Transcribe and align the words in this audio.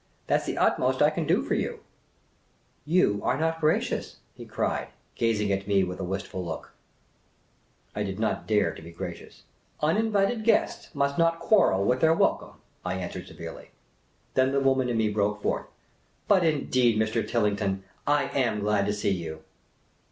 That 0.25 0.41
's 0.41 0.47
the 0.47 0.57
utmost 0.57 1.03
I 1.03 1.11
can 1.11 1.27
do 1.27 1.43
for 1.43 1.53
you."" 1.53 1.81
You 2.95 3.21
are 3.23 3.37
not 3.39 3.61
gracious," 3.61 4.15
he 4.33 4.47
cried, 4.47 4.87
gazing 5.13 5.51
at 5.51 5.67
me 5.67 5.83
with 5.83 5.99
a 5.99 6.03
wistful 6.03 6.43
look. 6.43 6.71
The 7.93 7.99
Impromptu 7.99 8.19
Mountaineer 8.19 8.69
129 8.71 8.95
I 8.95 8.95
did 8.95 8.95
not 8.97 9.05
dare 9.05 9.11
to 9.13 9.21
be 9.21 9.21
gracious." 9.21 9.43
Uninvited 9.87 10.43
guests 10.43 10.95
must 10.95 11.19
not 11.19 11.37
quarrel 11.39 11.85
with 11.85 12.01
their 12.01 12.15
welcome," 12.15 12.53
I 12.83 12.95
answered 12.95 13.27
severely. 13.27 13.69
Then 14.33 14.51
the 14.53 14.59
woman 14.59 14.89
in 14.89 14.97
me 14.97 15.09
broke 15.09 15.39
forth." 15.43 15.67
But, 16.27 16.43
indeed, 16.43 16.99
Mr. 16.99 17.21
Tillington, 17.23 17.83
I 18.07 18.23
am 18.29 18.61
glad 18.61 18.87
to 18.87 18.93
see 18.93 19.13
j'ou." 19.23 19.41